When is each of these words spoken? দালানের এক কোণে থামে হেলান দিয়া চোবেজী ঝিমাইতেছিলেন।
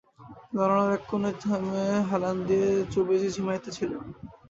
দালানের 0.55 0.91
এক 0.95 1.03
কোণে 1.09 1.31
থামে 1.41 1.85
হেলান 2.09 2.37
দিয়া 2.47 2.69
চোবেজী 2.91 3.29
ঝিমাইতেছিলেন। 3.35 4.03